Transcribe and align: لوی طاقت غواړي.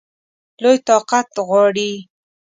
لوی 0.61 0.77
طاقت 0.89 1.29
غواړي. 1.47 1.91